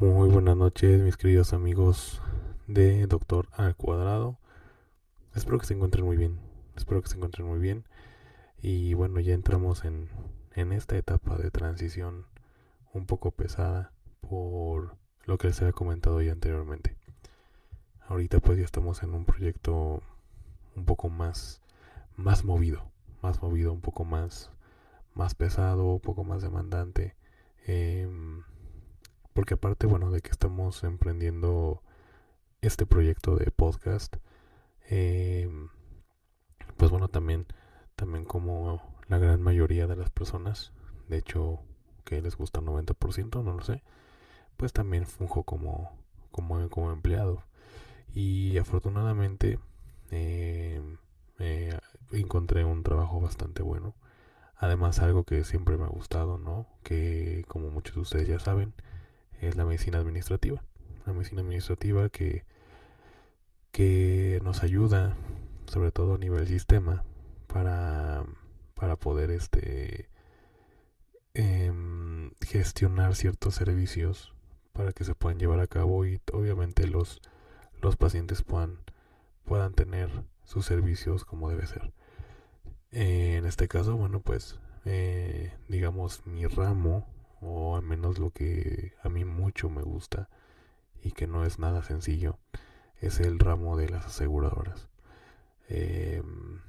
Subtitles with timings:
[0.00, 2.22] Muy buenas noches, mis queridos amigos
[2.66, 4.38] de Doctor Al Cuadrado.
[5.34, 6.40] Espero que se encuentren muy bien.
[6.74, 7.84] Espero que se encuentren muy bien.
[8.62, 10.08] Y bueno, ya entramos en,
[10.54, 12.24] en esta etapa de transición
[12.94, 13.92] un poco pesada
[14.22, 16.96] por lo que les había comentado ya anteriormente.
[18.08, 20.02] Ahorita pues ya estamos en un proyecto
[20.76, 21.60] un poco más
[22.16, 22.90] más movido,
[23.20, 24.50] más movido, un poco más
[25.12, 27.16] más pesado, un poco más demandante.
[27.66, 28.44] Em,
[29.32, 31.82] porque aparte, bueno, de que estamos emprendiendo
[32.60, 34.16] este proyecto de podcast,
[34.88, 35.68] em,
[36.76, 37.46] pues bueno, también,
[37.96, 40.72] también como la gran mayoría de las personas,
[41.08, 41.60] de hecho,
[42.04, 43.82] que les gusta el 90%, no lo sé,
[44.56, 45.92] pues también funjo como,
[46.30, 47.44] como, como empleado.
[48.14, 49.58] Y afortunadamente
[50.10, 50.80] eh,
[52.12, 53.94] encontré un trabajo bastante bueno.
[54.56, 56.66] Además algo que siempre me ha gustado, ¿no?
[56.82, 58.74] Que como muchos de ustedes ya saben,
[59.40, 60.62] es la medicina administrativa.
[61.06, 62.44] La medicina administrativa que,
[63.72, 65.16] que nos ayuda,
[65.66, 67.04] sobre todo a nivel sistema,
[67.46, 68.24] para,
[68.74, 70.08] para poder este,
[71.34, 74.34] em, gestionar ciertos servicios
[74.72, 77.20] para que se puedan llevar a cabo y obviamente los,
[77.82, 78.78] los pacientes puedan,
[79.44, 80.10] puedan tener
[80.44, 81.92] sus servicios como debe ser.
[82.92, 87.06] En este caso, bueno, pues eh, digamos mi ramo,
[87.40, 90.28] o al menos lo que a mí mucho me gusta
[91.02, 92.38] y que no es nada sencillo,
[93.00, 94.88] es el ramo de las aseguradoras.
[95.68, 96.60] Em,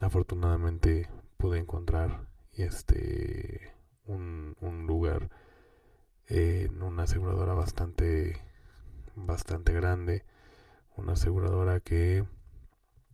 [0.00, 3.72] afortunadamente pude encontrar este
[4.06, 5.30] un, un lugar
[6.28, 8.40] en una aseguradora bastante
[9.14, 10.24] bastante grande
[10.96, 12.24] una aseguradora que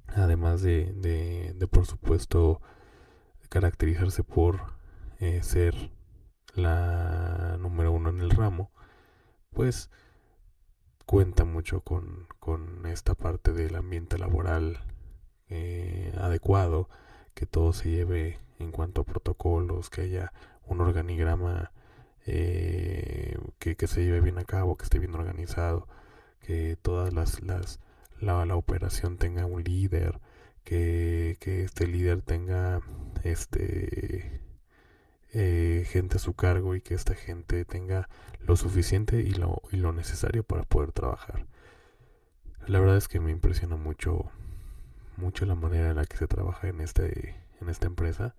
[0.08, 2.60] además de, de, por supuesto
[3.48, 4.60] caracterizarse por
[5.18, 5.74] eh, ser
[6.54, 8.70] la número uno en el ramo
[9.52, 9.90] pues
[11.06, 14.80] cuenta mucho con, con esta parte del ambiente laboral
[15.48, 16.88] eh, adecuado
[17.34, 20.32] que todo se lleve en cuanto a protocolos que haya
[20.66, 21.72] un organigrama
[22.26, 25.88] eh, que, se lleve bien a cabo, que esté bien organizado,
[26.40, 27.80] que todas las, las
[28.20, 30.20] la, la operación tenga un líder,
[30.64, 32.80] que, que este líder tenga
[33.24, 34.41] este
[35.32, 38.08] eh, gente a su cargo y que esta gente tenga
[38.46, 41.46] lo suficiente y lo, y lo necesario para poder trabajar.
[42.66, 44.30] La verdad es que me impresiona mucho
[45.16, 48.34] mucho la manera en la que se trabaja en este en esta empresa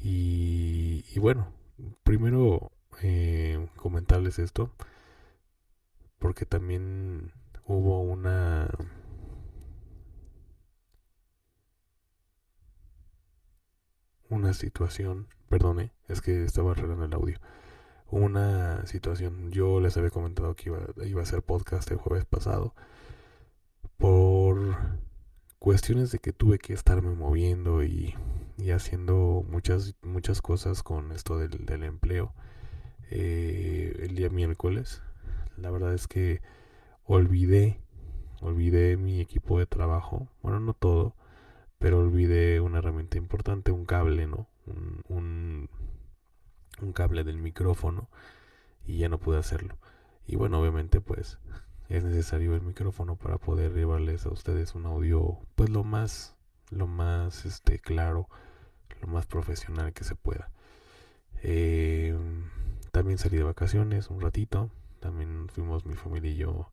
[0.00, 1.48] y, bueno
[2.02, 2.72] primero
[3.02, 4.70] eh, comentarles esto
[6.18, 7.32] porque también
[7.66, 8.68] hubo una
[14.34, 17.38] una situación perdone es que estaba arreglando el audio
[18.10, 22.74] una situación yo les había comentado que iba, iba a hacer podcast el jueves pasado
[23.96, 24.76] por
[25.58, 28.14] cuestiones de que tuve que estarme moviendo y,
[28.58, 32.34] y haciendo muchas muchas cosas con esto del, del empleo
[33.10, 35.02] eh, el día miércoles.
[35.56, 36.40] La verdad es que
[37.04, 37.80] olvidé,
[38.40, 40.28] olvidé mi equipo de trabajo.
[40.42, 41.14] Bueno, no todo,
[41.84, 44.48] pero olvidé una herramienta importante, un cable, ¿no?
[44.64, 45.68] Un,
[46.80, 48.08] un, cable del micrófono
[48.86, 49.76] y ya no pude hacerlo.
[50.26, 51.38] Y bueno, obviamente pues
[51.90, 56.34] es necesario el micrófono para poder llevarles a ustedes un audio pues lo más
[56.70, 58.30] lo más este claro,
[59.02, 60.48] lo más profesional que se pueda.
[61.42, 62.16] Eh,
[62.92, 64.70] también salí de vacaciones un ratito.
[65.00, 66.70] También fuimos mi familia y yo.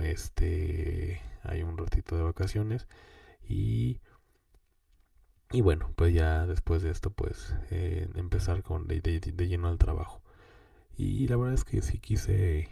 [0.00, 1.20] Este.
[1.44, 2.88] Hay un ratito de vacaciones.
[3.48, 4.00] Y.
[5.52, 9.00] Y bueno, pues ya después de esto, pues eh, empezar con de,
[9.48, 10.22] lleno al trabajo.
[10.96, 12.68] Y la verdad es que sí quise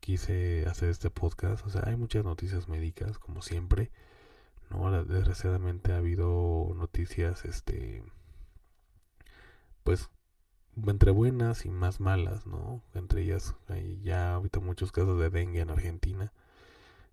[0.00, 1.66] quise hacer este podcast.
[1.66, 3.90] O sea, hay muchas noticias médicas, como siempre.
[4.70, 8.02] No, desgraciadamente ha habido noticias, este,
[9.84, 10.10] pues
[10.86, 12.82] entre buenas y más malas, ¿no?
[12.94, 16.32] Entre ellas hay ya ahorita muchos casos de dengue en Argentina.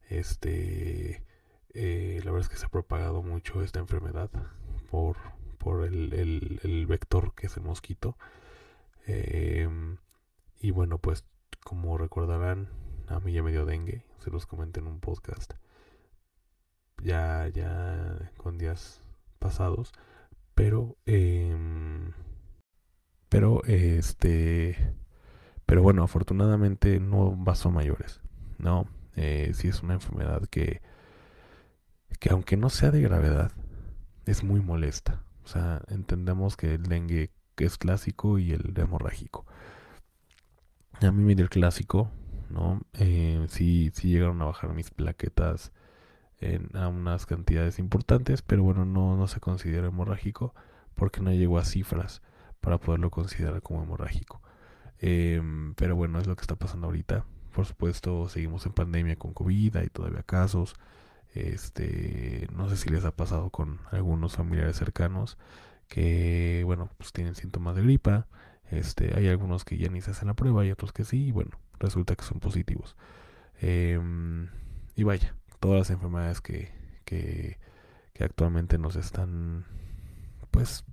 [0.09, 1.23] Este,
[1.73, 4.29] eh, la verdad es que se ha propagado mucho esta enfermedad
[4.89, 5.17] por,
[5.57, 6.13] por el,
[6.63, 8.17] el, vector que es el mosquito.
[9.05, 9.97] Em,
[10.59, 11.25] y bueno, pues
[11.63, 12.69] como recordarán,
[13.07, 15.53] a mí ya me dio dengue, se los comenté en un podcast
[17.03, 19.01] ya, ya con días
[19.39, 19.93] pasados,
[20.55, 22.13] pero, em,
[23.29, 24.93] pero este,
[25.65, 28.21] pero bueno, afortunadamente no pasó mayores,
[28.57, 28.87] ¿no?
[29.15, 30.81] Eh, sí es una enfermedad que,
[32.19, 33.51] que aunque no sea de gravedad,
[34.29, 35.23] es muy molesta.
[35.43, 39.45] O sea, entendemos que el dengue es clásico y el hemorrágico.
[41.01, 42.11] A mí me dio el clásico,
[42.49, 42.81] ¿no?
[42.93, 45.71] Eh, sí, sí llegaron a bajar mis plaquetas
[46.39, 50.53] en, a unas cantidades importantes, pero bueno, no, no se considera hemorrágico
[50.95, 52.21] porque no llegó a cifras
[52.61, 54.41] para poderlo considerar como hemorrágico.
[54.99, 57.25] Em, pero bueno, es lo que está pasando ahorita.
[57.53, 60.75] Por supuesto, seguimos en pandemia con COVID, hay todavía casos.
[61.33, 65.37] Este, no sé si les ha pasado con algunos familiares cercanos
[65.87, 68.27] que, bueno, pues tienen síntomas de gripa.
[68.71, 71.31] Este, hay algunos que ya ni se hacen la prueba y otros que sí, y
[71.31, 72.95] bueno, resulta que son positivos.
[73.59, 74.49] Em,
[74.95, 76.71] y vaya, todas las enfermedades que,
[77.05, 77.57] que,
[78.19, 79.65] actualmente nos están,
[80.51, 80.83] pues,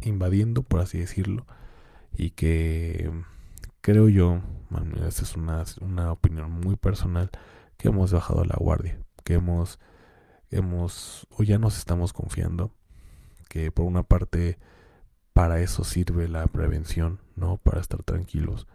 [0.00, 1.46] invadiendo, por así decirlo,
[2.16, 3.10] y que
[3.80, 4.42] creo yo,
[5.06, 7.30] esta es una, una opinión muy personal,
[7.78, 9.78] que hemos bajado la guardia, que hemos,
[10.50, 12.72] hemos, o ya nos estamos confiando,
[13.48, 14.58] que por una parte
[15.32, 17.56] para eso sirve la prevención, ¿no?
[17.58, 18.66] Para estar tranquilos.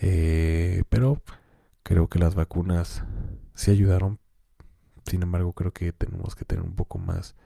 [0.00, 1.22] Eh, pero
[1.82, 3.04] creo que las vacunas
[3.54, 4.18] sí ayudaron.
[5.06, 7.36] Sin embargo, creo que tenemos que tener un poco más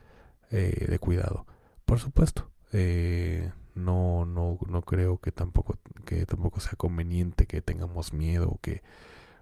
[0.51, 1.45] eh, de cuidado.
[1.85, 8.13] Por supuesto, eh, no, no, no creo que tampoco, que tampoco sea conveniente que tengamos
[8.13, 8.81] miedo o que,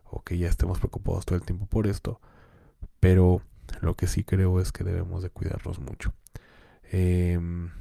[0.06, 2.20] o que ya estemos preocupados todo el tiempo por esto.
[3.00, 3.42] Pero
[3.82, 6.14] lo que sí creo es que debemos de cuidarnos mucho.
[6.92, 7.72] Em,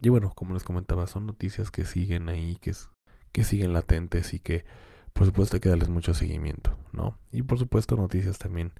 [0.00, 2.74] y bueno, como les comentaba, son noticias que siguen ahí, que,
[3.32, 4.64] que siguen latentes y que
[5.12, 7.18] por supuesto hay que darles mucho seguimiento, ¿no?
[7.32, 8.72] Y por supuesto noticias también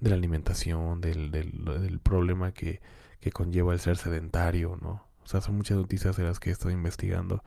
[0.00, 2.80] de la alimentación, del, del, problema que,
[3.20, 5.06] que, conlleva el ser sedentario, ¿no?
[5.24, 7.44] O sea, son muchas noticias de las que estado investigando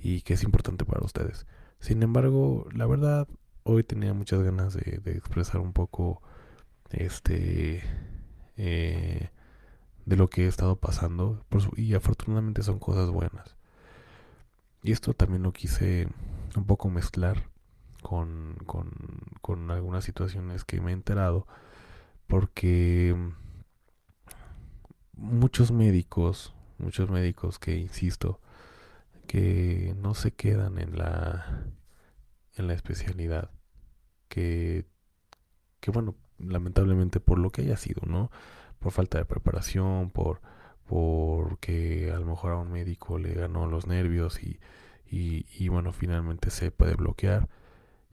[0.00, 1.46] y que es importante para ustedes.
[1.80, 3.28] Sin embargo, la verdad,
[3.66, 6.22] hoy tenía muchas ganas de, expresar un poco
[6.90, 7.82] este
[8.56, 9.30] eh,
[10.04, 11.44] de lo que he estado pasando
[11.76, 13.56] y afortunadamente son cosas buenas.
[14.82, 16.08] Y esto también lo quise
[16.56, 17.50] un poco mezclar
[18.02, 18.92] con, con,
[19.42, 21.46] con algunas situaciones que me he enterado
[22.28, 23.16] porque
[25.14, 28.40] muchos médicos, muchos médicos que insisto,
[29.26, 31.66] que no se quedan en la
[32.56, 33.50] en la especialidad
[34.36, 38.30] que bueno lamentablemente por lo que haya sido no
[38.78, 40.40] por falta de preparación, por
[40.86, 44.60] porque a lo mejor a un médico le ganó los nervios y,
[45.08, 47.48] y, bueno, finalmente se puede bloquear.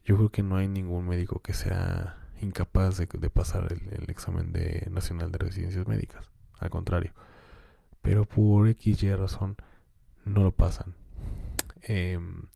[0.03, 4.87] Yo creo que no hay ningún médico que sea incapaz de, pasar el, examen de
[4.91, 6.29] nacional de residencias médicas.
[6.59, 7.13] Al contrario.
[8.01, 9.55] Pero por X y razón
[10.25, 10.95] no lo pasan.
[11.83, 12.47] Em,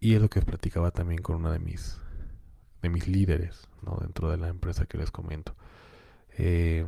[0.00, 2.00] y es lo que platicaba también con una de mis
[2.84, 3.96] de mis líderes ¿no?
[4.00, 5.56] dentro de la empresa que les comento.
[6.36, 6.86] Eh,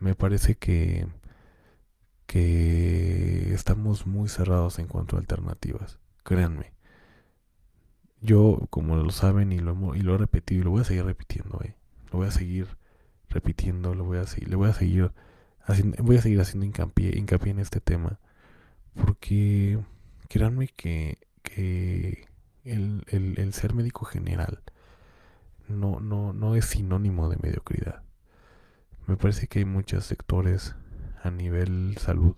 [0.00, 1.06] me parece que,
[2.26, 5.98] que estamos muy cerrados en cuanto a alternativas.
[6.24, 6.72] Créanme.
[8.22, 11.04] Yo, como lo saben y lo, y lo he repetido y lo voy a seguir
[11.04, 11.74] repitiendo, eh,
[12.10, 12.66] lo voy a seguir
[13.28, 15.12] repitiendo, lo voy a le voy a seguir
[15.60, 18.18] haciendo, voy a seguir haciendo hincapié, hincapié en este tema.
[18.94, 19.78] Porque
[20.28, 22.26] créanme que, que
[22.64, 24.62] el, el, el ser médico general
[25.68, 28.02] no, no, no es sinónimo de mediocridad.
[29.06, 30.74] Me parece que hay muchos sectores
[31.22, 32.36] a nivel salud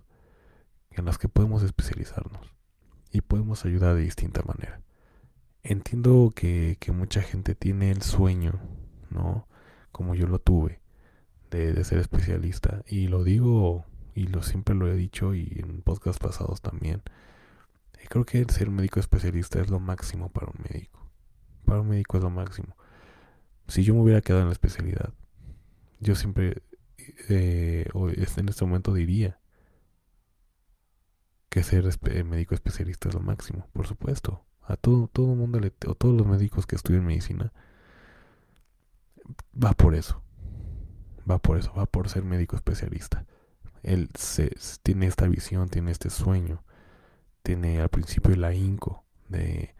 [0.91, 2.53] en los que podemos especializarnos
[3.11, 4.81] y podemos ayudar de distinta manera.
[5.63, 8.59] Entiendo que, mucha gente tiene el sueño,
[9.09, 9.47] ¿no?
[9.91, 10.79] Como yo lo tuve,
[11.51, 12.83] de, ser especialista.
[12.87, 17.01] Y lo digo, y lo siempre lo he dicho, y en podcasts pasados también.
[18.09, 21.07] creo que ser médico especialista es lo máximo para un médico.
[21.65, 22.75] Para un médico es lo máximo.
[23.69, 25.13] Si yo me hubiera quedado en la especialidad,
[25.99, 26.63] yo siempre,
[27.29, 29.39] eh, en este momento diría
[31.49, 31.85] que ser
[32.25, 34.43] médico especialista es lo máximo, por supuesto.
[34.63, 37.53] A todo, todo el mundo, le, o todos los médicos que estudian medicina,
[39.53, 40.23] va por eso.
[41.29, 43.25] Va por eso, va por ser médico especialista.
[43.83, 46.63] Él se, tiene esta visión, tiene este sueño,
[47.43, 49.75] tiene al principio el ahínco de,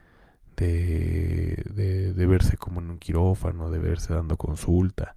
[0.65, 5.15] de, de, verse como en un quirófano, de verse dando consulta,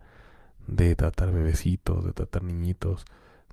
[0.66, 3.04] de tratar bebecitos, de tratar niñitos,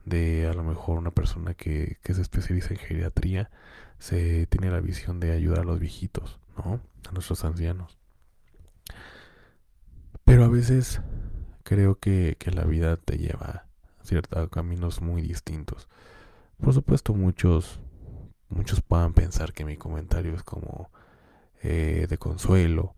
[0.06, 3.50] de a lo mejor una persona que, que se especializa en geriatría,
[3.98, 6.80] se tiene la visión de ayudar a los viejitos, ¿no?
[7.08, 7.98] A nuestros ancianos.
[10.26, 11.02] Pero a veces
[11.64, 13.46] creo que, que la vida te lleva
[14.00, 15.88] a ciertos caminos muy distintos.
[16.62, 17.80] Por supuesto, muchos,
[18.48, 20.92] muchos puedan pensar que mi comentario es como
[21.62, 22.96] eh, de consuelo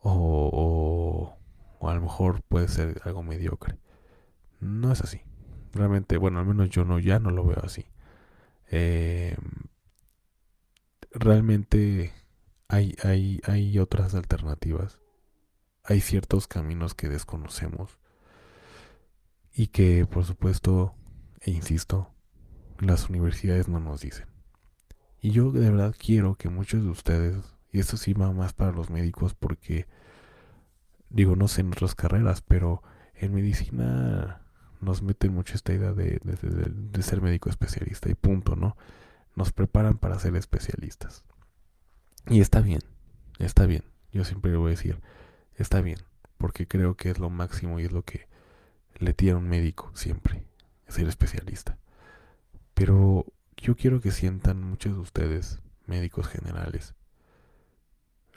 [0.00, 1.36] o,
[1.80, 3.78] o, a lo mejor puede ser algo mediocre.
[4.60, 5.22] No es así.
[5.72, 7.86] Realmente, bueno, al menos yo no, ya no lo veo así.
[8.70, 9.36] Eh,
[11.12, 12.12] realmente
[12.68, 15.00] hay, hay, hay otras alternativas.
[15.84, 17.98] Hay ciertos caminos que desconocemos
[19.52, 20.94] y que, por supuesto,
[21.40, 22.12] e insisto,
[22.78, 24.26] las universidades no nos dicen.
[25.20, 27.36] Y yo de verdad quiero que muchos de ustedes,
[27.72, 29.86] y esto sí va más para los médicos porque,
[31.08, 32.82] digo, no sé en otras carreras, pero
[33.14, 34.42] en medicina
[34.80, 38.76] nos meten mucho esta idea de, de, ser médico especialista y punto, ¿no?
[39.36, 41.22] Nos preparan para ser especialistas.
[42.28, 42.80] Y está bien,
[43.38, 43.84] está bien.
[44.12, 45.00] Yo siempre voy a decir,
[45.54, 45.98] está bien,
[46.38, 48.26] porque creo que es lo máximo y es lo que
[48.98, 50.44] le tira un médico siempre,
[50.88, 51.78] ser especialista.
[52.74, 56.94] Pero yo quiero que sientan muchos de ustedes, médicos generales,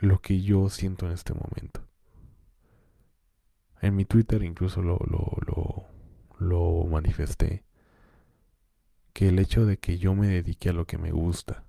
[0.04, 1.82] lo que yo siento en este momento.
[3.82, 5.86] En mi Twitter incluso lo, lo,
[6.40, 7.64] lo, manifesté.
[9.14, 11.64] Que el hecho de que yo me dedique a lo que me gusta,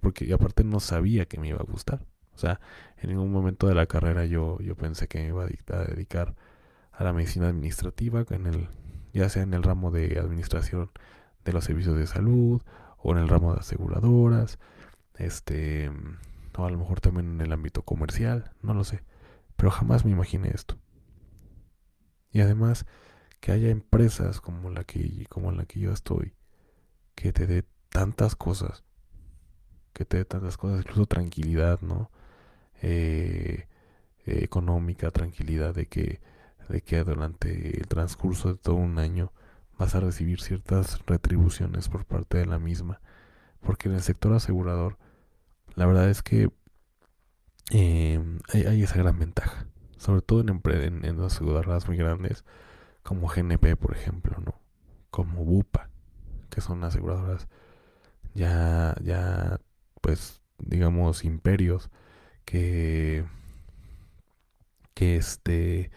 [0.00, 2.04] porque aparte no sabía que me iba a gustar.
[2.34, 2.60] O sea,
[2.96, 6.34] en ningún momento de la carrera yo, yo pensé que me iba a dedicar
[6.92, 8.68] a la medicina administrativa, en el,
[9.12, 10.90] ya sea en el ramo de administración
[11.44, 12.62] de los servicios de salud
[12.96, 14.58] o en el ramo de aseguradoras,
[15.16, 15.90] este,
[16.58, 19.02] o a lo mejor también en el ámbito comercial, no lo sé,
[19.56, 20.78] pero jamás me imaginé esto.
[22.30, 22.86] Y además
[23.40, 26.34] que haya empresas como la que como la que yo estoy
[27.14, 28.84] que te dé tantas cosas,
[29.92, 32.10] que te dé tantas cosas, incluso tranquilidad, ¿no?
[32.82, 33.66] Eh,
[34.26, 36.20] económica, tranquilidad de que
[36.68, 39.32] de que durante el transcurso de todo un año
[39.78, 43.00] vas a recibir ciertas retribuciones por parte de la misma.
[43.60, 44.98] Porque en el sector asegurador,
[45.78, 46.50] la verdad es que
[47.70, 49.66] em, hay, esa gran ventaja.
[49.98, 52.44] Sobre todo en, en, en las aseguradoras muy grandes,
[53.02, 54.60] como GNP, por ejemplo, ¿no?
[55.10, 55.90] Como Bupa,
[56.50, 57.48] que son aseguradoras
[58.34, 59.60] ya, ya,
[60.00, 61.90] pues, digamos, imperios
[62.44, 63.24] que,
[64.94, 65.90] que este,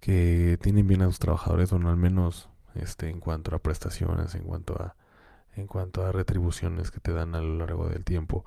[0.00, 4.44] que tienen bien a sus trabajadores, o al menos este, en cuanto a prestaciones, en
[4.44, 4.96] cuanto a,
[5.56, 8.44] en cuanto a retribuciones que te dan a lo largo del tiempo.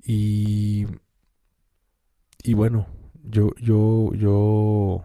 [0.00, 0.86] Y,
[2.42, 2.86] y bueno,
[3.24, 5.04] yo, yo, yo,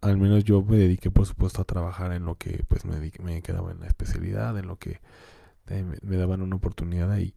[0.00, 3.42] al menos yo me dediqué por supuesto a trabajar en lo que pues me, me
[3.42, 5.00] quedaba en la especialidad, en lo que
[5.66, 7.34] me, daban una oportunidad ahí.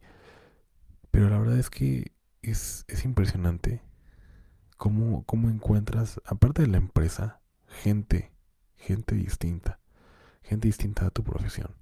[1.10, 3.82] Pero la verdad es que es, es impresionante
[4.76, 8.32] cómo, cómo encuentras, aparte de la empresa, gente,
[8.76, 9.80] gente distinta
[10.46, 11.74] gente distinta a tu profesión.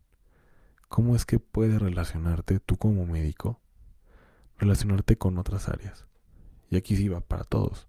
[0.88, 3.60] ¿Cómo es que puedes relacionarte tú como médico,
[4.58, 6.06] relacionarte con otras áreas?
[6.70, 7.86] Y aquí sí va para todos.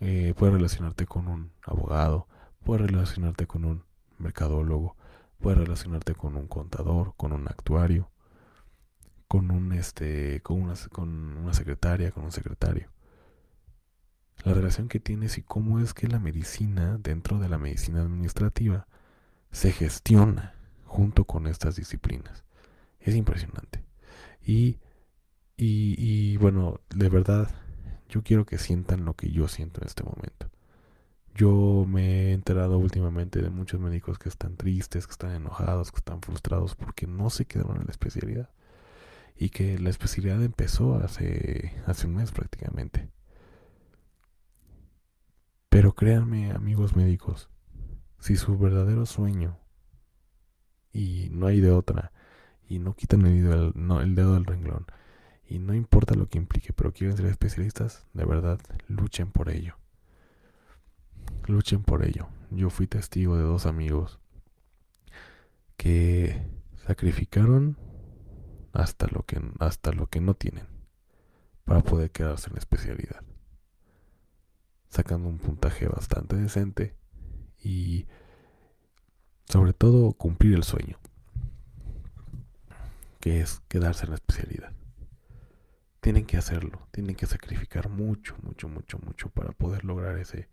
[0.00, 2.26] Eh, puedes relacionarte con un abogado,
[2.64, 3.84] puedes relacionarte con un
[4.18, 4.96] mercadólogo,
[5.38, 8.10] puedes relacionarte con un contador, con un actuario,
[9.28, 12.90] con un este, con una, con una secretaria, con un secretario.
[14.44, 18.86] La relación que tienes y cómo es que la medicina, dentro de la medicina administrativa,
[19.52, 22.44] se gestiona junto con estas disciplinas.
[23.00, 23.84] Es impresionante.
[24.44, 24.78] Y,
[25.56, 27.50] y, bueno, de verdad,
[28.08, 30.50] yo quiero que sientan lo que yo siento en este momento.
[31.34, 35.98] Yo me he enterado últimamente de muchos médicos que están tristes, que están enojados, que
[35.98, 38.50] están frustrados porque no se quedaron en la especialidad.
[39.36, 43.10] Y que la especialidad empezó hace, hace un mes prácticamente.
[45.68, 47.50] Pero créanme, amigos médicos,
[48.20, 49.58] si su verdadero sueño,
[50.92, 52.12] y no hay de otra,
[52.68, 53.22] y no quitan
[53.74, 54.86] no, el dedo del renglón,
[55.54, 58.58] y no importa lo que implique, pero quieren ser especialistas, de verdad,
[58.88, 59.76] luchen por ello.
[61.46, 62.26] Luchen por ello.
[62.50, 64.18] Yo fui testigo de dos amigos
[65.76, 66.44] que
[66.86, 67.76] sacrificaron
[68.72, 70.66] hasta lo que hasta lo que no tienen
[71.64, 73.22] para poder quedarse en la especialidad.
[74.88, 76.96] Sacando un puntaje bastante decente
[77.62, 78.06] y
[79.44, 80.98] sobre todo cumplir el sueño,
[83.20, 84.72] que es quedarse en la especialidad.
[86.04, 90.50] Tienen que hacerlo, tienen que sacrificar mucho, mucho, mucho, mucho para poder lograr ese,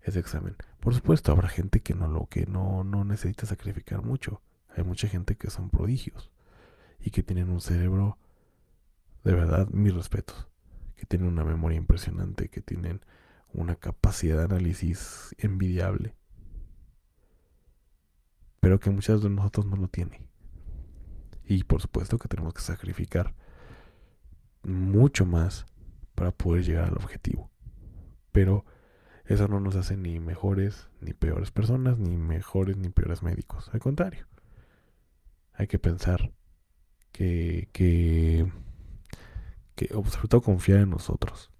[0.00, 0.54] ese examen.
[0.78, 4.42] Por supuesto, habrá gente que no lo que no, no necesita sacrificar mucho,
[4.76, 6.30] Hay mucha gente que son prodigios
[7.00, 8.16] y que tienen un cerebro,
[9.24, 10.46] de verdad, mis respetos,
[10.94, 13.00] que tienen una memoria impresionante, que tienen
[13.52, 16.14] una capacidad de análisis envidiable,
[18.60, 20.28] pero que muchas de nosotros no lo tienen.
[21.44, 23.34] Y por supuesto que tenemos que sacrificar
[24.66, 25.66] mucho más
[26.14, 27.50] para poder llegar al objetivo.
[28.32, 28.64] Pero
[29.24, 33.70] eso no nos hace ni mejores ni peores personas, ni mejores ni peores médicos.
[33.72, 34.26] Al contrario,
[35.52, 36.32] hay que pensar
[37.12, 38.50] que, que,
[39.74, 41.50] que sobre todo confiar en nosotros.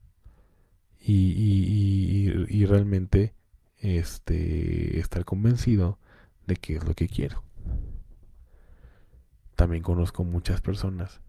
[1.01, 3.33] Y, y, y, realmente
[3.79, 6.01] este, estar convencido
[6.47, 7.45] de que es lo que quiero.
[9.55, 11.21] También conozco muchas personas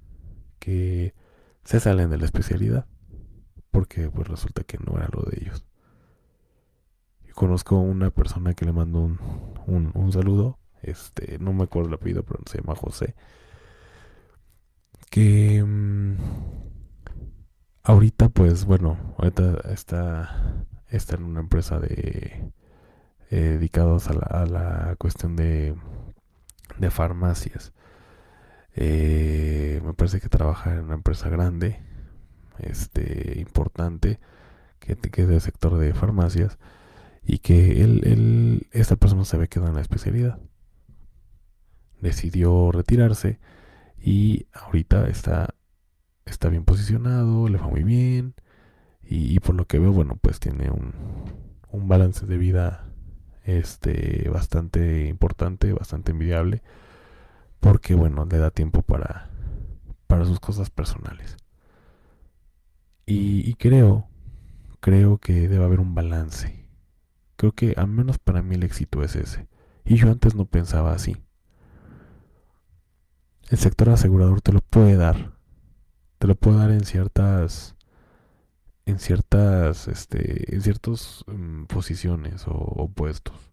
[0.58, 1.14] que
[1.68, 2.86] se salen de la especialidad
[3.72, 5.66] porque pues resulta que no era lo de ellos.
[7.28, 11.96] Y conozco una persona que le mandó un, un, saludo, este, no me acuerdo el
[11.96, 13.16] apellido, pero se llama José,
[15.10, 16.16] que mm,
[17.84, 22.50] ahorita pues bueno, ahorita está, está en una empresa de
[23.30, 25.76] eh, dedicados a la, a la cuestión de,
[26.78, 27.74] de farmacias.
[28.78, 31.80] Eh, me parece que trabaja en una empresa grande
[32.60, 34.20] este, importante
[34.80, 36.60] que, que es del sector de farmacias
[37.26, 40.40] y que él, esta persona se había quedado en la especialidad.
[42.00, 43.40] Decidió retirarse
[44.00, 45.56] y ahorita está,
[46.26, 48.36] está bien posicionado, le va muy bien
[49.04, 50.94] y, por lo que veo, bueno, pues tiene un,
[51.72, 52.86] un balance de vida
[53.44, 56.62] este, bastante importante, bastante envidiable,
[57.60, 59.30] porque bueno, le da tiempo para,
[60.08, 61.38] para sus cosas personales.
[63.10, 64.10] Y, creo,
[64.82, 66.68] creo que debe haber un balance.
[67.38, 69.48] Creo que al menos para mí el éxito es ese.
[69.86, 71.16] Y yo antes no pensaba así.
[73.50, 75.32] El sector asegurador te lo puede dar.
[76.20, 77.76] Te lo puede dar en ciertas
[78.86, 83.47] en ciertas este en ciertas mm, posiciones o, puestos.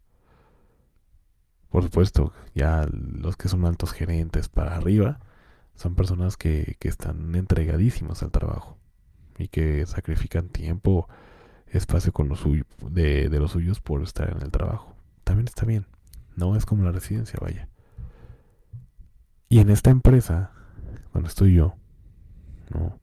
[1.74, 5.18] Por supuesto, ya los que son altos gerentes para arriba
[5.74, 8.78] son personas que, que están entregadísimas al trabajo
[9.38, 11.08] y que sacrifican tiempo,
[11.66, 12.44] espacio con los
[12.92, 14.94] de, de los suyos por estar en el trabajo.
[15.24, 15.84] También está bien.
[16.36, 17.68] No es como la residencia, vaya.
[19.48, 20.52] Y en esta empresa,
[21.12, 21.74] donde estoy yo,
[22.72, 23.00] ¿no?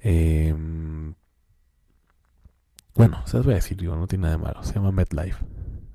[0.00, 1.12] Em,
[2.94, 4.62] bueno, se les voy a decir, digo, no tiene nada de malo.
[4.62, 5.44] Se llama MetLife,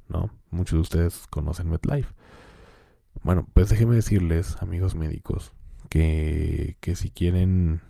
[0.09, 0.29] ¿no?
[0.51, 2.13] Muchos de ustedes conocen MetLife.
[3.23, 5.53] Bueno, pues déjenme decirles, amigos médicos,
[5.89, 7.81] que, que si quieren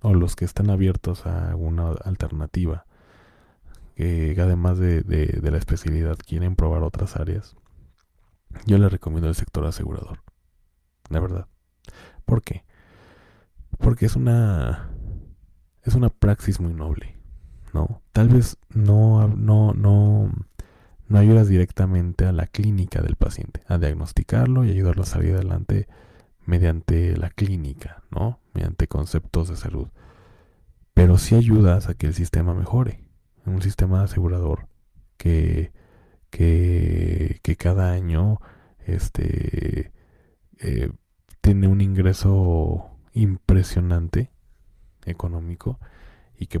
[0.00, 2.86] o los que están abiertos a alguna alternativa,
[3.96, 7.56] que además de, de, la especialidad quieren probar otras áreas,
[8.64, 10.22] yo les recomiendo el sector asegurador.
[11.10, 11.48] La verdad.
[12.24, 12.64] ¿Por qué?
[13.78, 14.90] Porque es una
[15.82, 17.16] es una praxis muy noble,
[17.72, 18.02] ¿no?
[18.12, 20.30] Tal vez no no no
[21.08, 25.88] no ayudas directamente a la clínica del paciente, a diagnosticarlo y ayudarlo a salir adelante
[26.44, 28.40] mediante la clínica, ¿no?
[28.54, 29.88] Mediante conceptos de salud.
[30.94, 33.00] Pero sí ayudas a que el sistema mejore.
[33.46, 34.68] Un sistema asegurador
[35.16, 35.72] que,
[36.30, 38.40] que, que cada año
[38.86, 39.92] este,
[40.58, 40.90] eh,
[41.40, 44.30] tiene un ingreso impresionante
[45.04, 45.78] económico
[46.38, 46.60] y que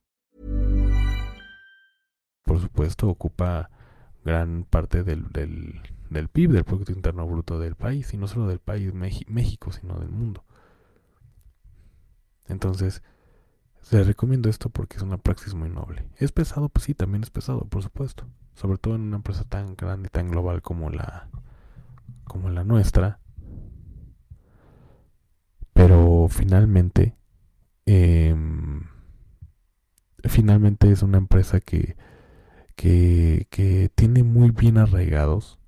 [2.43, 3.69] Por supuesto, ocupa
[4.23, 8.47] gran parte del, del, del PIB, del producto interno bruto del país, y no solo
[8.47, 10.43] del país México, sino del mundo.
[12.47, 13.01] Entonces,
[13.89, 16.05] les recomiendo esto porque es una praxis muy noble.
[16.17, 16.69] ¿Es pesado?
[16.69, 18.25] Pues sí, también es pesado, por supuesto.
[18.53, 21.29] sobre todo en una empresa tan grande y tan global como la
[22.25, 23.19] como la nuestra.
[25.73, 27.15] Pero finalmente
[27.85, 28.83] em,
[30.25, 31.95] finalmente es una empresa que,
[32.81, 35.59] que, tiene muy bien arraigados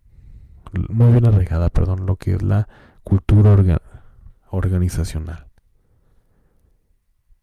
[0.90, 2.68] muy bien arraigada, perdón, lo que es la
[3.04, 3.56] cultura
[4.50, 5.46] organizacional.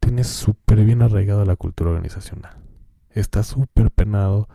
[0.00, 2.56] Tiene súper bien arraigada la cultura organizacional.
[3.11, 4.48] Está súper penado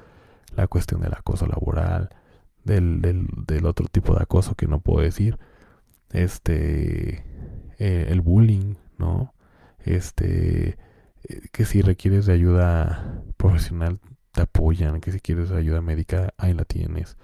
[0.57, 2.09] la cuestión del acoso laboral,
[2.65, 5.39] del, del, otro tipo de acoso que no puedo decir,
[6.11, 7.23] este,
[7.79, 9.33] eh, el bullying, ¿no?
[9.79, 10.77] Este,
[11.23, 13.99] eh, que si requieres de ayuda profesional
[14.35, 17.17] te apoyan, que si quieres ayuda médica ahí la tienes.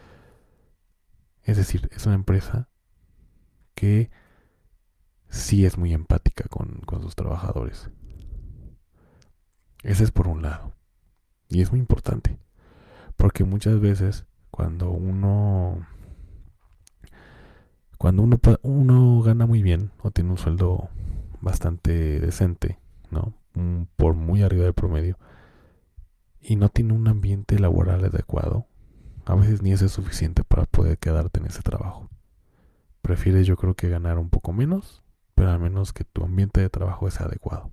[1.43, 2.69] Es decir, es una empresa
[3.75, 4.09] que
[5.27, 7.89] sí es muy empática con, sus trabajadores.
[9.83, 10.73] Ese es por un lado.
[11.49, 12.39] Y es muy importante.
[13.17, 15.85] Porque muchas veces cuando uno
[17.97, 20.89] cuando uno, uno gana muy bien o tiene un sueldo
[21.41, 23.33] bastante decente, ¿no?
[23.97, 25.17] Por muy arriba del promedio
[26.41, 28.65] y no tiene un ambiente laboral adecuado,
[29.25, 32.09] a veces ni es suficiente para poder quedarte en ese trabajo.
[33.01, 35.03] Prefieres yo creo que ganar un poco menos,
[35.35, 37.71] pero al menos que tu ambiente de trabajo sea adecuado.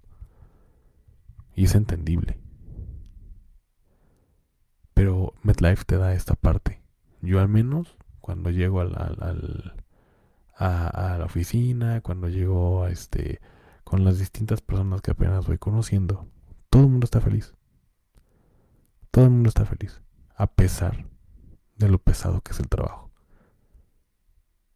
[1.55, 2.39] Y es entendible.
[4.95, 6.81] Pero MetLife te da esta parte.
[7.21, 8.85] Yo al menos cuando llego a,
[10.59, 13.41] a, la oficina, cuando llego a este
[13.85, 16.27] con las distintas personas que apenas voy conociendo,
[16.69, 17.55] todo el mundo está feliz.
[19.11, 20.01] Todo el mundo está feliz.
[20.37, 21.07] A pesar
[21.77, 23.11] de lo pesado que es el trabajo.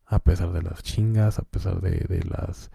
[0.06, 2.70] A pesar de las chingas, a pesar de, las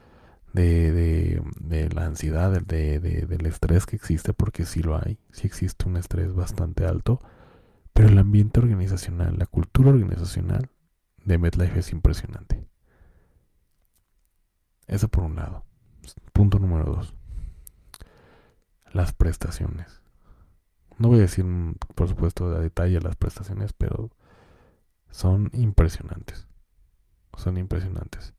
[0.53, 5.87] de, de, la ansiedad, de, del estrés que existe, porque sí lo hay, sí existe
[5.87, 7.21] un estrés bastante alto,
[7.93, 10.69] pero el ambiente organizacional, la cultura organizacional
[11.25, 12.67] de MetLife es impresionante.
[14.87, 15.65] Eso por un lado.
[16.33, 17.13] Punto número dos.
[18.93, 20.01] Las prestaciones.
[20.97, 21.45] No voy a decir,
[21.95, 24.09] por supuesto, a detalle las prestaciones, pero
[25.11, 26.47] son impresionantes.
[27.37, 28.33] Son impresionantes.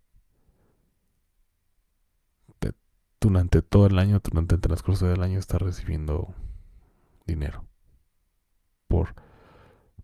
[3.21, 6.35] durante todo el año, durante el transcurso del año, estás recibiendo
[7.27, 7.65] dinero.
[8.87, 9.15] Por,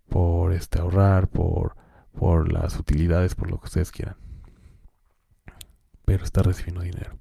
[0.08, 1.76] por este ahorrar, por,
[2.12, 4.16] por las utilidades, por lo que ustedes quieran.
[6.04, 7.18] Pero está recibiendo dinero.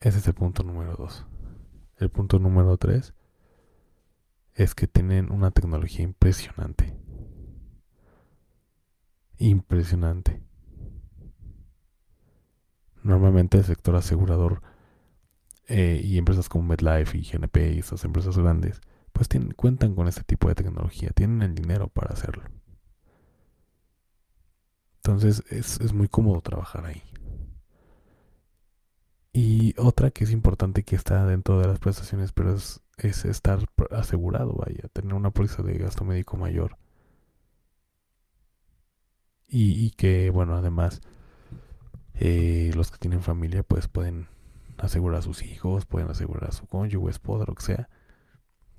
[0.00, 1.26] Ese es el punto número dos.
[2.00, 3.12] El punto número 3
[4.54, 6.96] es que tienen una tecnología impresionante.
[9.36, 10.42] Impresionante.
[13.02, 14.62] Normalmente el sector asegurador
[15.68, 18.80] eh, y empresas como MedLife y GNP y esas empresas grandes,
[19.12, 22.44] pues cuentan con este tipo de tecnología, tienen el dinero para hacerlo.
[24.96, 27.02] Entonces es, es muy cómodo trabajar ahí.
[29.32, 32.80] Y otra que es importante que está dentro de las prestaciones, pero es,
[33.24, 36.76] estar asegurado, vaya, tener una póliza de gasto médico mayor.
[39.52, 41.00] Y, que, bueno, además,
[42.14, 44.28] eh, los que tienen familia, pues pueden
[44.78, 47.88] asegurar a sus hijos, pueden asegurar a su cónyuge, esposa, lo que sea.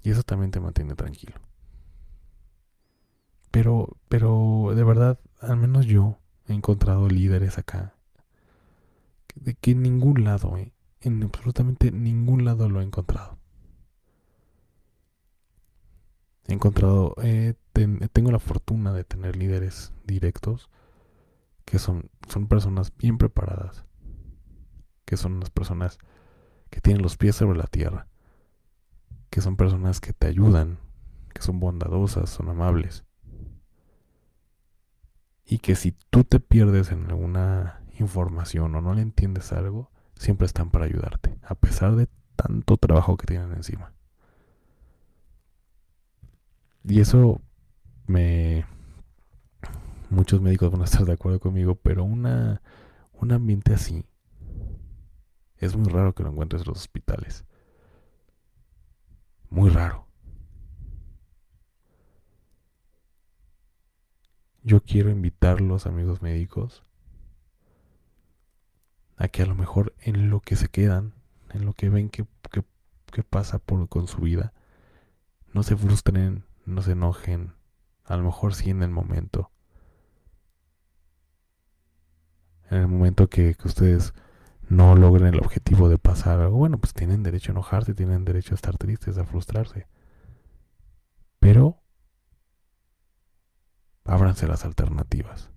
[0.01, 1.35] Y eso también te mantiene tranquilo.
[3.51, 7.95] Pero, pero de verdad, al menos yo he encontrado líderes acá
[9.35, 13.37] de que en ningún lado, eh, en absolutamente ningún lado lo he encontrado.
[16.47, 17.53] He encontrado, eh,
[18.11, 20.69] tengo la fortuna de tener líderes directos
[21.65, 23.85] que son, son personas bien preparadas,
[25.05, 25.97] que son unas personas
[26.69, 28.07] que tienen los pies sobre la tierra,
[29.29, 30.79] que son personas que te ayudan,
[31.33, 33.05] que son bondadosas, son amables.
[35.45, 40.45] Y que si tú te pierdes en alguna información o no le entiendes algo, siempre
[40.45, 43.93] están para ayudarte, a pesar de tanto trabajo que tienen encima.
[46.83, 47.41] Y eso
[48.07, 48.65] me...
[50.09, 52.61] Muchos médicos van a estar de acuerdo conmigo, pero una,
[53.13, 54.05] un ambiente así
[55.61, 57.45] es muy raro que lo encuentres en los hospitales.
[59.49, 60.07] Muy raro.
[64.63, 66.83] Yo quiero invitar los amigos médicos
[69.21, 71.13] a que a lo mejor en lo que se quedan,
[71.51, 72.25] en lo que ven que,
[73.29, 74.51] pasa por, con su vida,
[75.53, 77.53] no se frustren, no se enojen,
[78.03, 79.51] a lo mejor sí en el momento.
[82.71, 84.15] En el momento que, que ustedes
[84.69, 88.55] no logren el objetivo de pasar algo, bueno, pues tienen derecho a enojarse, tienen derecho
[88.55, 89.85] a estar tristes, a frustrarse.
[91.37, 91.77] Pero
[94.03, 95.51] ábranse las alternativas.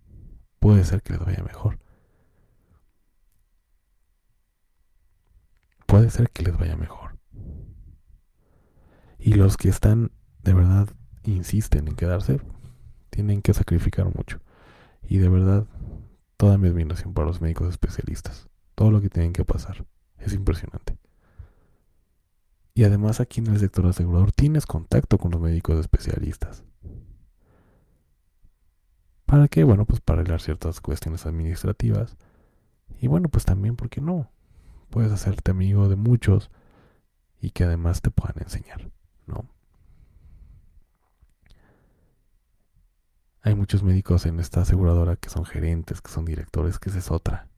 [0.58, 1.78] Puede ser que les vaya mejor.
[6.04, 7.16] Puede ser que les vaya mejor.
[9.18, 10.10] Y los que están
[10.42, 10.86] de verdad
[11.22, 12.42] insisten en quedarse,
[13.08, 14.42] tienen que sacrificar mucho.
[15.00, 15.66] Y de verdad,
[16.36, 18.50] toda mi admiración para los médicos especialistas.
[18.74, 19.86] Todo lo que tienen que pasar.
[20.18, 20.98] Es impresionante.
[22.74, 26.64] Y además aquí en el sector asegurador tienes contacto con los médicos especialistas.
[29.24, 29.64] ¿Para qué?
[29.64, 32.18] Bueno, pues para arreglar ciertas cuestiones administrativas.
[33.00, 34.33] Y bueno, pues también, ¿por qué no?
[34.94, 36.52] Puedes hacerte amigo de muchos
[37.40, 38.92] y que además te puedan enseñar,
[39.26, 39.44] ¿no?
[43.42, 47.10] Hay muchos médicos en esta aseguradora que son gerentes, que son directores, que esa es
[47.10, 47.48] otra.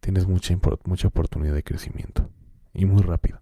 [0.00, 0.52] Tienes mucha,
[0.84, 2.28] mucha oportunidad de crecimiento
[2.74, 3.40] y muy rápido.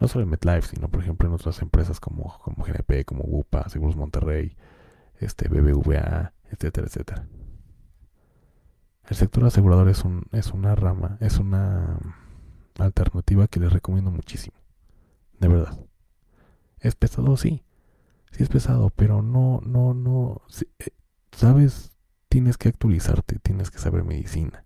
[0.00, 3.68] No solo en MetLife, sino por ejemplo en otras empresas como, como GNP, como UPA,
[3.68, 4.56] Seguros Monterrey,
[5.20, 7.28] este BBVA, etcétera, etcétera.
[9.10, 11.98] El sector asegurador es, un, es una rama, es una
[12.78, 14.56] alternativa que les recomiendo muchísimo.
[15.38, 15.78] De verdad.
[16.78, 17.36] ¿Es pesado?
[17.36, 17.62] Sí
[18.30, 20.42] sí es pesado, pero no, no, no,
[20.78, 20.90] eh,
[21.32, 21.92] sabes,
[22.28, 24.64] tienes que actualizarte, tienes que saber medicina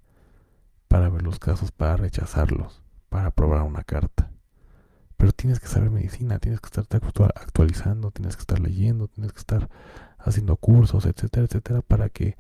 [0.89, 4.31] para ver los casos, para rechazarlos, para aprobar una carta.
[5.17, 9.39] Pero tienes que saber medicina, tienes que estarte actualizando, tienes que estar leyendo, tienes que
[9.39, 9.71] estar
[10.19, 12.37] haciendo cursos, etcétera, etcétera, para que,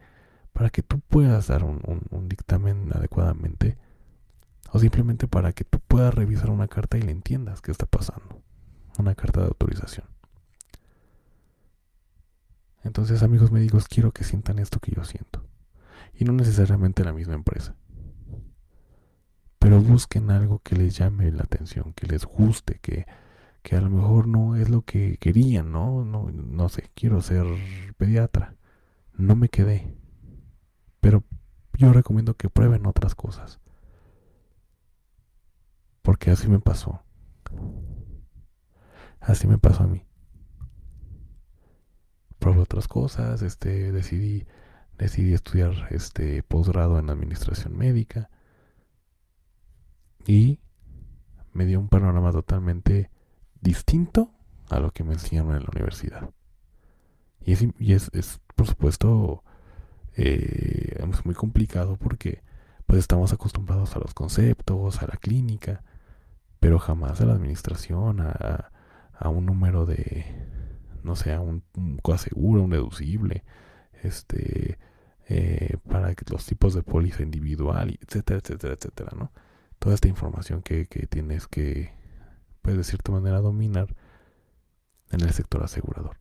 [0.54, 3.76] para que tú puedas dar un, un dictamen adecuadamente.
[4.72, 8.40] O simplemente para que tú puedas revisar una carta y le entiendas qué está pasando.
[8.98, 10.06] Una carta de autorización.
[12.84, 15.44] Entonces, amigos médicos, quiero que sientan esto que yo siento.
[16.14, 17.74] Y no necesariamente la misma empresa.
[19.58, 23.06] Pero busquen algo que les llame la atención, que les guste, que,
[23.62, 26.04] que a lo mejor no es lo que querían, ¿no?
[26.04, 27.46] No, no sé, quiero ser
[27.96, 28.54] pediatra.
[29.14, 29.96] No me quedé.
[31.04, 31.22] Pero
[31.74, 33.60] yo recomiendo que prueben otras cosas.
[36.00, 37.02] Porque así me pasó.
[39.20, 40.02] Así me pasó a mí
[42.44, 44.46] probé otras cosas, este, decidí,
[44.98, 48.28] decidí estudiar este posgrado en administración médica
[50.26, 50.60] y
[51.54, 53.10] me dio un panorama totalmente
[53.62, 54.30] distinto
[54.68, 56.28] a lo que me enseñaron en la universidad.
[57.40, 59.42] Y es, y es, es por supuesto,
[60.16, 62.42] eh, es muy complicado porque
[62.86, 65.82] pues estamos acostumbrados a los conceptos, a la clínica,
[66.60, 68.70] pero jamás a la administración, a,
[69.12, 70.26] a un número de,
[71.02, 73.44] no sea un, un coaseguro, un deducible,
[74.02, 74.78] este,
[75.28, 79.32] eh, para los tipos de póliza individual, etcétera, etcétera, etcétera, ¿no?
[79.78, 81.92] Toda esta información que, que tienes que,
[82.62, 83.94] pues de cierta manera, dominar
[85.10, 86.16] en el sector asegurador.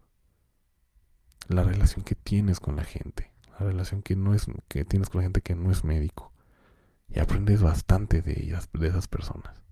[1.49, 5.19] La relación que tienes con la gente, la relación que no es, que tienes con
[5.19, 6.31] la gente que no es médico.
[7.09, 9.63] Y aprendes bastante de ellas, de esas personas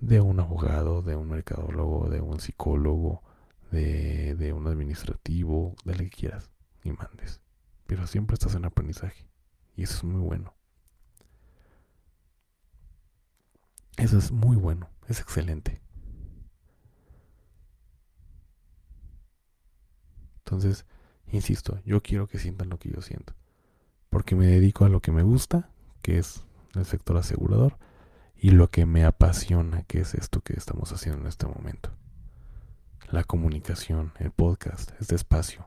[0.00, 3.22] de un abogado, de un mercadólogo, de un psicólogo,
[3.70, 6.50] de, de un administrativo, de lo que quieras
[6.84, 7.40] y mandes.
[7.86, 9.26] Pero siempre estás en aprendizaje.
[9.76, 10.54] Y eso es muy bueno.
[13.96, 15.80] Eso es muy bueno, es excelente.
[20.38, 20.86] Entonces,
[21.32, 23.34] insisto, yo quiero que sientan lo que yo siento.
[24.10, 25.70] Porque me dedico a lo que me gusta,
[26.02, 26.42] que es
[26.74, 27.76] el sector asegurador,
[28.36, 31.90] y lo que me apasiona, que es esto que estamos haciendo en este momento.
[33.10, 35.66] La comunicación, el podcast, este espacio,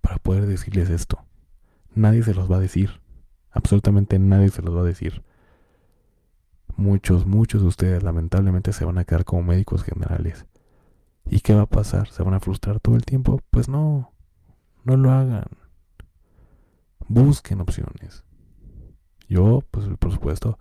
[0.00, 1.24] para poder decirles esto.
[1.94, 3.00] Nadie se los va a decir,
[3.50, 5.24] absolutamente nadie se los va a decir.
[6.76, 10.44] Muchos, muchos de ustedes lamentablemente se van a quedar como médicos generales.
[11.24, 12.08] ¿Y qué va a pasar?
[12.08, 13.40] ¿Se van a frustrar todo el tiempo?
[13.50, 14.12] Pues no,
[14.86, 15.44] no lo hagan.
[17.08, 18.24] Busquen opciones.
[19.28, 20.58] Yo, pues por supuesto,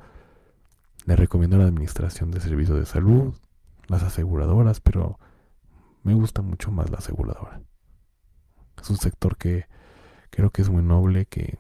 [1.06, 3.36] le recomiendo la administración de servicios de salud,
[3.88, 5.20] las aseguradoras, pero
[6.02, 7.62] me gusta mucho más la aseguradora.
[8.82, 9.68] Es un sector que
[10.32, 11.60] creo que es muy noble, que,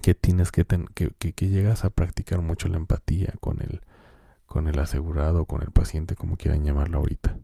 [0.00, 3.82] que tienes que, que, que, llegas a practicar mucho la empatía con el,
[4.46, 7.36] con el asegurado, con el paciente, como quieran llamarlo ahorita.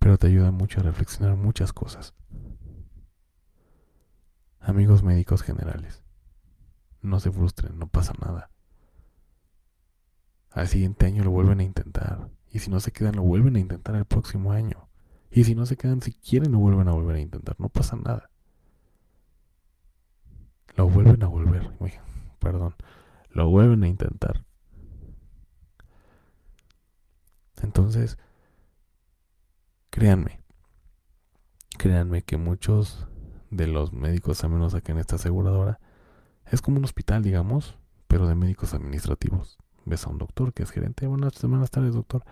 [0.00, 2.14] Pero te ayuda mucho a reflexionar muchas cosas.
[4.58, 6.02] Amigos médicos generales.
[7.02, 8.50] No se frustren, no pasa nada.
[10.50, 12.28] Al siguiente año lo vuelven a intentar.
[12.50, 14.88] Y si no se quedan, lo vuelven a intentar el próximo año.
[15.30, 17.54] Y si no se quedan, si quieren, lo vuelven a volver a intentar.
[17.60, 18.30] No pasa nada.
[20.76, 21.70] Lo vuelven a volver.
[22.38, 22.74] perdón.
[23.30, 24.44] Lo vuelven a intentar.
[27.62, 28.18] Entonces,
[29.90, 30.40] créanme,
[31.78, 33.06] créanme que muchos
[33.50, 35.80] de los médicos, al menos aquí en esta aseguradora,
[36.46, 37.76] es como un hospital, digamos,
[38.06, 39.58] pero de médicos administrativos.
[39.84, 42.24] Ves a un doctor que es gerente, buenas, buenas tardes, doctor.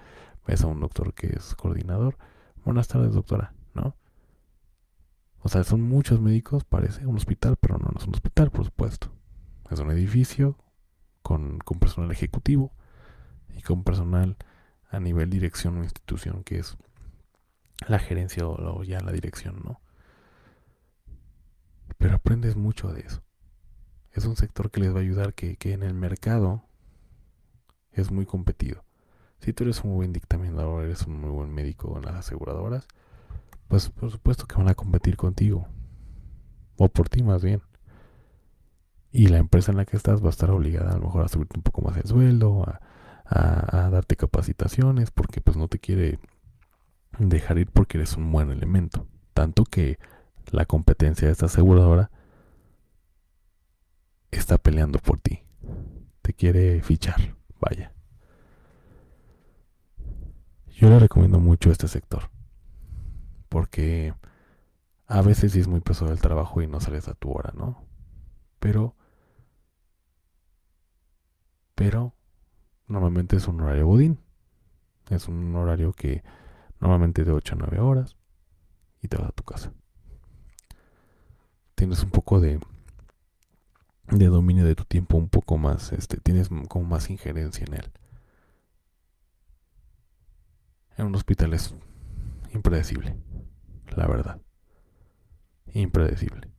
[0.47, 2.17] Ves a un doctor que es coordinador,
[2.65, 3.97] buenas tardes, doctora, ¿no?
[5.41, 8.65] O sea, son muchos médicos, parece un hospital, pero no, no es un hospital, por
[8.65, 9.13] supuesto.
[9.71, 10.57] Es un edificio
[11.23, 12.73] con, con personal ejecutivo
[13.57, 14.37] y con personal
[14.91, 16.77] a nivel dirección o institución, que es
[17.87, 19.81] la gerencia o, ya la dirección, ¿no?
[21.97, 23.23] Pero aprendes mucho de eso.
[24.13, 26.65] Es un sector que les va a ayudar que, que en el mercado
[27.93, 28.85] es muy competido.
[29.41, 32.87] Si tú eres un buen dictaminador, eres un muy buen médico en las aseguradoras,
[33.69, 35.69] pues por supuesto que van a competir contigo.
[36.77, 37.63] O por ti más bien.
[39.11, 41.29] Y la empresa en la que estás va a estar obligada a lo mejor a
[41.29, 42.81] subirte un poco más el sueldo, a,
[43.25, 46.19] a, darte capacitaciones, porque pues no te quiere
[47.19, 49.07] dejar ir porque eres un buen elemento.
[49.35, 49.99] Tanto que
[50.51, 52.11] la competencia de esta aseguradora
[54.31, 55.43] está peleando por ti.
[56.23, 57.93] Te quiere fichar, vaya.
[60.75, 62.31] Yo le recomiendo mucho este sector.
[63.49, 64.15] Porque
[65.07, 67.85] a veces sí es muy pesado el trabajo y no sales a tu hora, ¿no?
[68.61, 68.95] Pero
[71.75, 72.13] pero
[72.89, 74.19] normalmente es un horario budín.
[75.11, 76.25] Es un horario que
[76.81, 78.17] normalmente de 8 a 9 horas
[79.03, 79.73] y te vas a tu casa.
[81.75, 82.59] Tienes un poco de
[84.11, 87.93] de dominio de tu tiempo un poco más, este, tienes como más injerencia en él.
[90.97, 91.75] En un hospital es
[92.53, 93.17] impredecible,
[93.95, 94.41] la verdad.
[95.73, 96.51] Impredecible.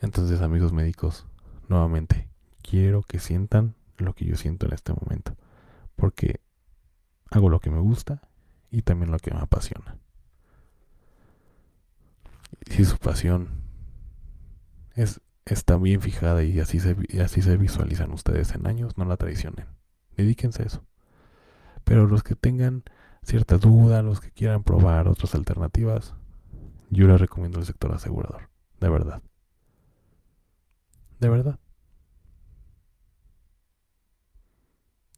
[0.00, 1.26] Entonces, amigos médicos,
[1.68, 2.28] nuevamente,
[2.62, 5.36] quiero que sientan lo que yo siento en este momento.
[5.96, 6.40] Porque
[7.30, 8.28] hago lo que me gusta
[8.70, 9.98] y también lo que me apasiona.
[12.66, 13.48] Si su pasión
[14.94, 19.16] es, está bien fijada y así, se, así se visualizan ustedes en años, no la
[19.16, 19.66] traicionen.
[20.16, 20.84] Dedíquense a eso.
[21.84, 22.84] Pero los que tengan
[23.22, 26.14] cierta duda, los que quieran probar otras alternativas,
[26.90, 28.48] yo les recomiendo el sector asegurador.
[28.80, 29.22] De verdad.
[31.20, 31.58] De verdad.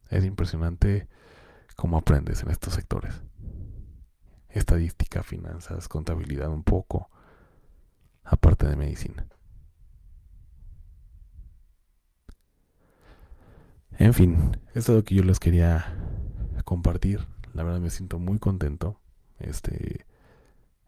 [0.09, 1.07] Es impresionante
[1.75, 3.23] cómo aprendes en estos sectores.
[4.49, 7.09] Estadística, finanzas, contabilidad un poco,
[8.23, 9.27] aparte de medicina.
[13.97, 15.85] En fin, esto es lo que yo les quería
[16.65, 17.25] compartir.
[17.53, 18.99] La verdad me siento muy contento.
[19.39, 20.05] Este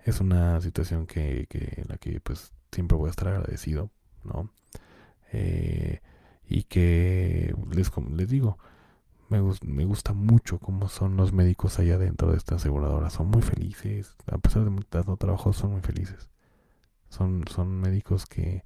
[0.03, 3.91] es una situación que, en la que pues siempre voy a estar agradecido,
[4.23, 4.49] ¿no?
[5.32, 6.01] Eh,
[6.47, 8.58] y que les, les digo,
[9.29, 13.09] me, me gusta mucho cómo son los médicos allá dentro de esta aseguradora.
[13.09, 16.29] Son muy felices, a pesar de tanto trabajo, son muy felices.
[17.09, 18.63] Son, son médicos que,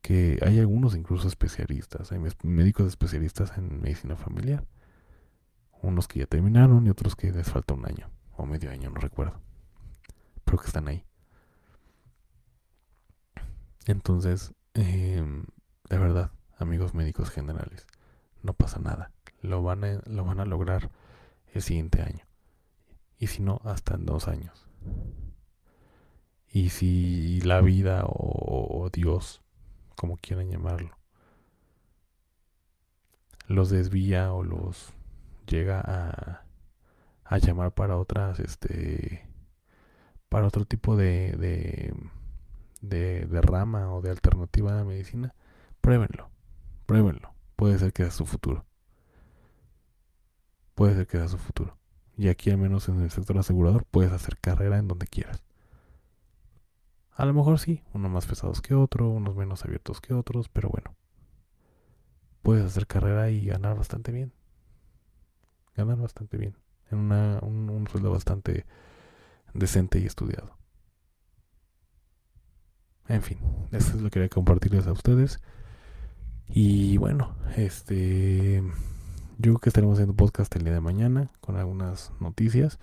[0.00, 4.64] que hay algunos incluso especialistas, hay médicos especialistas en medicina familiar.
[5.82, 9.00] Unos que ya terminaron y otros que les falta un año o medio año, no
[9.00, 9.40] recuerdo.
[10.44, 11.04] Pero que están ahí.
[13.86, 15.24] Entonces, eh,
[15.88, 17.86] de verdad, amigos médicos generales,
[18.42, 19.10] no pasa nada.
[19.42, 20.90] Lo van a, lo van a lograr
[21.52, 22.24] el siguiente año.
[23.18, 24.66] Y si no, hasta en dos años.
[26.48, 29.42] Y si la vida o, Dios,
[29.96, 30.96] como quieran llamarlo,
[33.46, 34.94] los desvía o los
[35.46, 36.44] llega a,
[37.24, 39.28] a llamar para otras, este,
[40.30, 41.94] para otro tipo de, de,
[42.80, 45.34] de, de rama o de alternativa de la medicina,
[45.82, 46.30] Pruébenlo,
[46.86, 47.34] pruébenlo.
[47.56, 48.64] Puede ser que sea su futuro.
[50.74, 51.76] Puede ser que sea su futuro.
[52.16, 55.42] Y aquí, al menos en el sector asegurador, puedes hacer carrera en donde quieras.
[57.14, 60.68] A lo mejor sí, unos más pesados que otro, unos menos abiertos que otros, pero
[60.68, 60.94] bueno.
[62.42, 64.32] Puedes hacer carrera y ganar bastante bien.
[65.76, 66.56] Ganar bastante bien.
[66.90, 68.66] En una, un, un sueldo bastante
[69.54, 70.56] decente y estudiado.
[73.08, 73.38] En fin,
[73.72, 75.40] eso es lo que quería compartirles a ustedes.
[76.48, 78.62] Y bueno, este
[79.38, 82.78] yo creo que estaremos haciendo podcast el día de mañana con algunas noticias.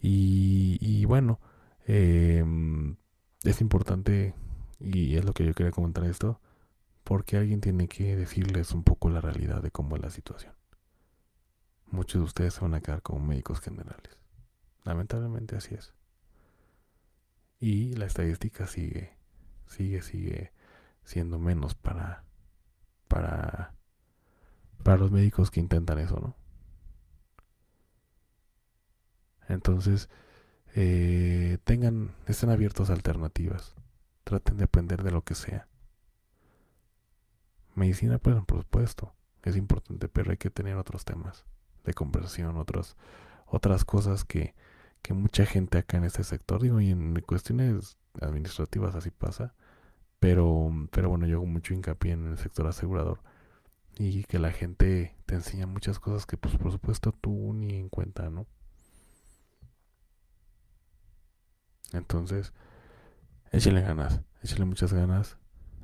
[0.00, 1.40] Y, bueno,
[1.86, 2.96] em,
[3.44, 4.34] es importante,
[4.80, 6.40] y es lo que yo quería comentar esto,
[7.04, 10.54] porque alguien tiene que decirles un poco la realidad de cómo es la situación.
[11.86, 14.18] Muchos de ustedes se van a quedar como médicos generales.
[14.84, 15.94] Lamentablemente así es.
[17.60, 19.16] Y la estadística sigue,
[19.66, 20.52] sigue, sigue
[21.04, 22.28] siendo menos para
[23.08, 23.74] para
[24.82, 26.36] para los médicos que intentan eso, ¿no?
[29.48, 30.08] Entonces,
[30.74, 33.74] eh, tengan, estén abiertos a alternativas.
[34.24, 35.66] Traten de aprender de lo que sea.
[37.74, 41.44] Medicina, pues, por supuesto, es importante, pero hay que tener otros temas
[41.84, 42.96] de conversación, otros,
[43.46, 44.54] otras cosas que,
[45.02, 49.54] que mucha gente acá en este sector, digo, y en cuestiones administrativas así pasa,
[50.18, 53.20] pero, pero bueno, yo hago mucho hincapié en el sector asegurador
[53.98, 57.88] y que la gente te enseña muchas cosas que pues por supuesto tú ni en
[57.88, 58.46] cuenta, ¿no?
[61.92, 62.52] Entonces,
[63.50, 65.38] échenle ganas, échenle muchas ganas,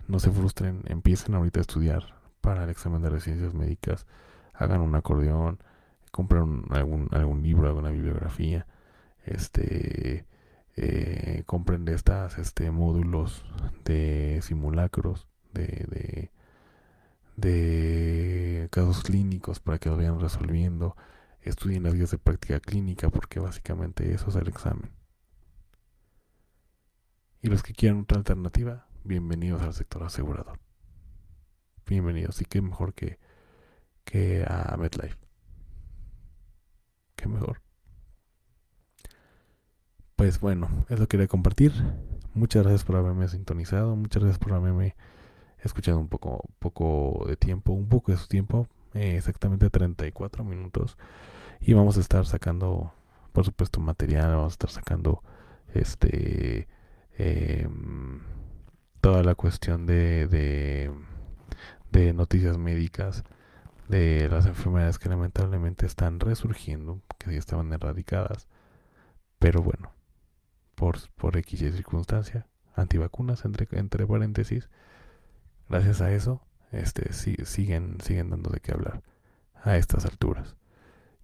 [0.07, 4.07] no se frustren, empiecen ahorita a estudiar para el examen de las ciencias médicas,
[4.53, 5.59] hagan un acordeón,
[6.13, 8.67] compren algún, algún libro, alguna bibliografía,
[9.25, 10.27] este,
[10.77, 13.45] eh, compren de estas este, módulos
[13.85, 16.31] de simulacros, de, de,
[17.37, 20.97] de casos clínicos para que lo vayan resolviendo,
[21.41, 24.91] estudien las guías de práctica clínica porque básicamente eso es el examen.
[27.43, 30.59] Y los que quieran otra alternativa, bienvenidos al sector asegurador.
[31.87, 32.41] Bienvenidos.
[32.41, 33.19] Y qué mejor que,
[34.05, 35.19] que a MetLife.
[37.15, 37.61] Qué mejor.
[40.17, 41.73] Pues bueno, eso quería compartir.
[42.33, 43.95] Muchas gracias por haberme sintonizado.
[43.95, 44.97] Muchas gracias por haberme
[45.67, 50.97] escuchado un poco, poco de tiempo, un poco de su tiempo, eh, exactamente 34 minutos.
[51.61, 52.93] Y vamos a estar sacando,
[53.33, 55.23] por supuesto, material, vamos a estar sacando
[55.75, 56.69] este
[57.19, 57.69] eh,
[59.01, 60.91] toda la cuestión de, de,
[61.93, 63.23] de, noticias médicas
[63.89, 68.49] de las enfermedades que lamentablemente están resurgiendo, que ya estaban erradicadas,
[69.39, 69.93] pero bueno,
[70.75, 74.71] por, por X y circunstancia, antivacunas entre paréntesis,
[75.69, 76.43] gracias a eso,
[76.73, 79.03] este, siguen, siguen dando de qué hablar
[79.55, 80.57] a estas alturas.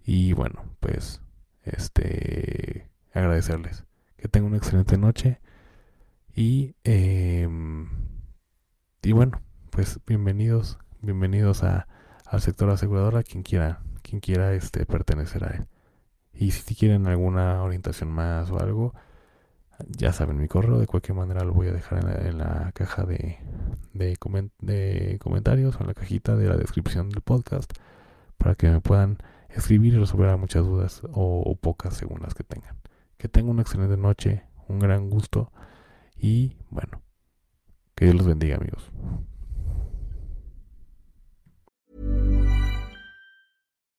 [0.03, 1.21] Y bueno, pues,
[1.63, 3.85] este, agradecerles.
[4.17, 5.39] Que tengan una excelente noche.
[6.35, 7.89] Y, em,
[9.03, 11.87] y bueno, pues bienvenidos, bienvenidos a,
[12.25, 15.67] al sector asegurador, a quien quiera, quien quiera este, pertenecer a él.
[16.33, 18.93] Y si quieren alguna orientación más o algo,
[19.89, 23.37] ya saben mi correo, de cualquier manera lo voy a dejar en la, caja de,
[23.93, 24.17] de,
[25.19, 27.71] comentarios o en la cajita de la descripción del podcast
[28.37, 29.17] para que me puedan
[29.49, 32.77] escribir y resolver muchas dudas o, o pocas según las que tengan.
[33.17, 35.51] Que tengan una excelente noche, un gran gusto
[36.17, 37.01] y bueno,
[37.95, 38.91] que Dios los bendiga amigos.